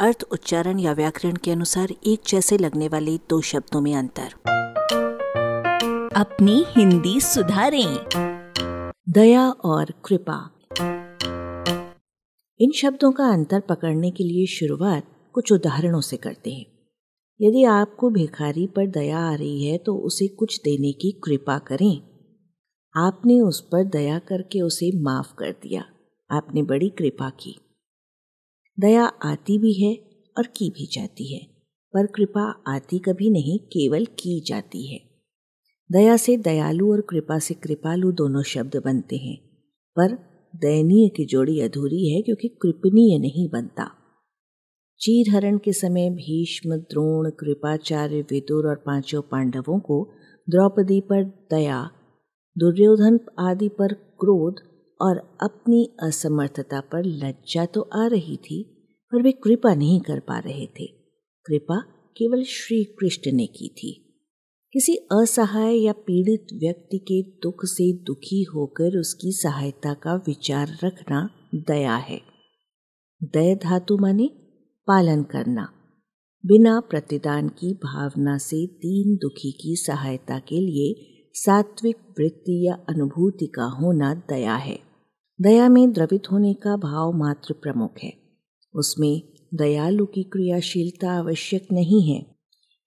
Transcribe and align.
अर्थ 0.00 0.24
उच्चारण 0.32 0.78
या 0.78 0.92
व्याकरण 0.92 1.36
के 1.36 1.50
अनुसार 1.50 1.88
एक 2.06 2.20
जैसे 2.28 2.58
लगने 2.58 2.88
वाले 2.88 3.16
दो 3.16 3.40
शब्दों 3.40 3.80
में 3.80 3.94
अंतर। 3.94 4.32
अपनी 6.16 6.64
हिंदी 6.68 7.20
सुधारें। 7.20 8.04
दया 9.08 9.50
और 9.50 9.84
कृपा। 9.84 10.58
इन 12.60 12.70
शब्दों 12.72 13.12
का 13.12 13.24
अंतर 13.24 13.60
पकड़ने 13.60 14.10
के 14.10 14.24
लिए 14.24 14.46
शुरुआत 14.46 15.30
कुछ 15.32 15.52
उदाहरणों 15.52 16.00
से 16.00 16.16
करते 16.16 16.50
हैं। 16.50 16.66
यदि 17.40 17.64
आपको 17.64 18.10
भिखारी 18.10 18.66
पर 18.66 18.86
दया 18.86 19.18
आ 19.18 19.34
रही 19.34 19.64
है 19.64 19.78
तो 19.78 19.94
उसे 19.96 20.28
कुछ 20.28 20.60
देने 20.64 20.92
की 20.92 21.20
कृपा 21.24 21.58
करें। 21.58 22.02
आपने 22.96 23.40
उस 23.40 23.60
पर 23.60 23.84
दया 23.84 24.18
करके 24.18 24.60
उसे 24.60 25.02
माफ़ 25.02 25.34
कर 25.38 25.50
दिया। 25.50 25.84
आपने 26.30 26.62
बड़ी 26.62 26.88
कृपा 26.88 27.30
की। 27.30 27.69
दया 28.80 29.04
आती 29.04 29.58
भी 29.58 29.72
है 29.72 29.94
और 30.38 30.46
की 30.46 30.70
भी 30.70 30.86
जाती 30.92 31.34
है, 31.34 31.40
पर 31.94 32.06
कृपा 32.06 32.62
आती 32.68 32.98
कभी 32.98 33.30
नहीं, 33.30 33.58
केवल 33.58 34.04
की 34.04 34.40
जाती 34.46 34.86
है। 34.92 35.00
दया 35.92 36.16
से 36.16 36.36
दयालु 36.36 36.92
और 36.92 37.00
कृपा 37.00 37.38
से 37.38 37.54
कृपालु 37.54 38.12
दोनों 38.12 38.42
शब्द 38.42 38.76
बनते 38.84 39.16
हैं, 39.16 39.36
पर 39.96 40.12
दयनीय 40.56 41.08
की 41.08 41.24
जोड़ी 41.24 41.60
अधूरी 41.60 42.14
है 42.14 42.22
क्योंकि 42.22 42.48
कृपनीय 42.48 43.18
नहीं 43.18 43.48
बनता। 43.48 43.90
चीरहरण 45.00 45.58
के 45.58 45.72
समय 45.72 46.10
भीष्म, 46.10 46.76
द्रोण, 46.76 47.30
कृपाचार्य, 47.30 48.20
विदुर 48.20 48.66
और 48.66 48.82
पाँचों 48.86 49.22
पांडवों 49.22 49.80
को 49.80 50.12
द्रौपदी 50.48 51.00
पर 51.00 51.24
दया, 51.24 51.90
दुर्योधन 52.58 53.20
आदि 53.38 53.68
पर 53.68 53.92
क्रोध 53.92 54.69
और 55.00 55.38
अपनी 55.42 55.96
असमर्थता 56.02 56.80
पर 56.80 57.04
लज्जा 57.04 57.66
तो 57.66 57.80
आ 57.80 58.06
रही 58.06 58.36
थी, 58.36 58.62
पर 59.12 59.22
वे 59.22 59.32
कृपा 59.32 59.74
नहीं 59.74 60.00
कर 60.00 60.20
पा 60.20 60.38
रहे 60.38 60.66
थे। 60.66 60.86
कृपा 61.46 61.80
केवल 62.16 62.42
श्री 62.42 62.84
कृष्ण 62.84 63.32
ने 63.32 63.46
की 63.46 63.68
थी। 63.68 64.06
किसी 64.72 64.94
असहाय 64.94 65.76
या 65.76 65.92
पीड़ित 65.92 66.46
व्यक्ति 66.54 66.98
के 66.98 67.22
दुख 67.22 67.64
से 67.64 67.92
दुखी 67.92 68.42
होकर 68.42 68.98
उसकी 68.98 69.32
सहायता 69.32 69.94
का 69.94 70.14
विचार 70.14 70.78
रखना 70.84 71.30
दया 71.54 71.96
है। 71.96 72.20
दया 73.22 73.54
धातु 73.54 73.98
माने 73.98 74.30
पालन 74.86 75.22
करना। 75.22 75.72
बिना 76.46 76.80
प्रतिदान 76.80 77.48
की 77.48 77.74
भावना 77.74 78.38
से 78.38 78.66
तीन 78.66 79.16
दुखी 79.16 79.52
की 79.52 79.76
सहायता 79.76 80.38
के 80.38 80.60
लिए 80.60 81.06
सात्विक 81.34 81.96
वृत्ति 81.96 82.66
या 82.66 82.74
अनुभूति 82.88 83.46
का 83.46 83.64
होना 83.64 84.14
दया 84.14 84.56
है। 84.56 84.89
दया 85.42 85.68
में 85.68 85.92
द्रवित 85.92 86.22
होने 86.32 86.54
का 86.54 86.76
भाव 86.76 87.12
मात्र 87.12 87.54
प्रमुख 87.54 87.94
है। 88.02 88.12
उसमें 88.74 89.22
दयालु 89.54 90.06
की 90.06 90.22
क्रियाशीलता 90.22 91.12
आवश्यक 91.12 91.66
नहीं 91.72 92.14
है। 92.14 92.26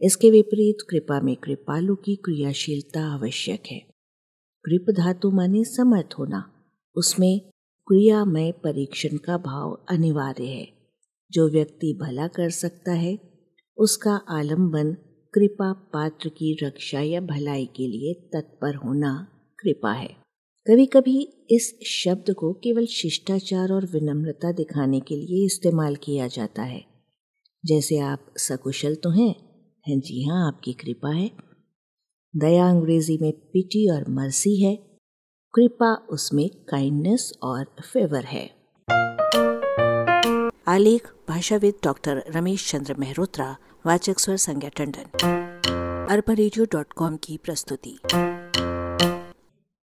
इसके 0.01 0.31
विपरीत 0.31 0.77
कृपा 0.89 1.21
में 1.21 1.35
कृपालु 1.35 1.95
की 1.95 2.15
क्रियाशीलता 2.15 3.13
आवश्यक 3.13 3.63
है। 3.71 3.79
कृप 4.65 4.85
धातु 4.89 5.31
माने 5.31 5.63
समर्थ 5.63 6.15
होना। 6.19 6.51
उसमें 6.95 7.39
क्रियामय 7.87 8.51
परीक्षण 8.51 9.17
का 9.17 9.37
भाव 9.37 9.85
अनिवार्य 9.89 10.43
है। 10.43 10.67
जो 11.31 11.49
व्यक्ति 11.49 11.99
भला 12.01 12.27
कर 12.27 12.49
सकता 12.49 12.91
है, 12.91 13.19
उसका 13.77 14.21
आलंबन 14.29 14.93
कृपा 15.33 15.73
पात्र 15.73 16.29
की 16.29 16.57
रक्षा 16.63 16.99
या 16.99 17.21
भलाई 17.21 17.65
के 17.65 17.87
लिए 17.87 18.13
तत्पर 18.13 18.75
होना 18.75 19.27
कृपा 19.59 19.91
है। 19.91 20.22
कभी 20.69 20.86
कभी 20.86 21.45
इस 21.50 21.80
शब्द 21.88 22.33
को 22.33 22.53
केवल 22.53 22.86
शिष्टाचार 22.86 23.72
और 23.72 23.86
विनम्रता 23.86 24.52
दिखाने 24.52 25.00
के 25.00 25.16
लिए 25.16 25.45
इस्तेमाल 25.45 25.95
किया 25.95 26.28
जाता 26.28 26.64
है। 26.64 26.86
जैसे 27.66 28.00
आप 28.00 28.25
सकुशल 28.38 28.95
तो 28.95 29.09
हैं 29.09 29.36
हैं 29.88 30.00
जी 30.00 30.23
हाँ 30.23 30.47
आपकी 30.47 30.73
कृपा 30.73 31.09
है। 31.09 31.31
दया 32.36 32.70
अंग्रेज़ी 32.70 33.17
में 33.22 33.33
पिटी 33.33 33.92
और 33.92 34.09
मर्सी 34.09 34.64
है। 34.64 34.75
कृपा 35.54 35.95
उसमें 35.95 36.49
काइंडनेस 36.49 37.33
और 37.43 37.66
फेवर 37.93 38.23
है। 38.23 38.49
आलेख, 40.67 41.08
भाषाविद 41.30 41.73
डॉक्टर 41.83 42.23
रमेश 42.30 42.71
चंद्र 42.71 42.93
मेहरोत्रा, 42.93 43.58
वाचक 43.86 44.20
स्वर 44.20 44.37
संज्ञा 44.37 44.70
टंडन। 44.70 45.05
अरबा 46.10 47.16
की 47.16 47.37
प्रस्तुति। 47.37 47.98